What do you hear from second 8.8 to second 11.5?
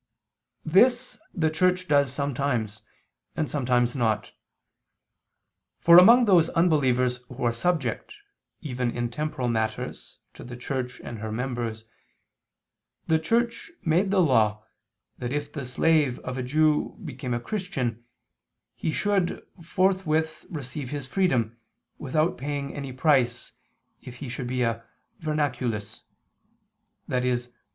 in temporal matters, to the Church and her